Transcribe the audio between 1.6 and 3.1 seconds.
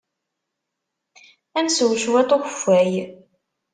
nsew cwiṭ n ukeffay.